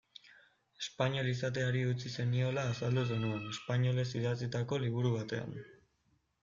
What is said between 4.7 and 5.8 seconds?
liburu batean.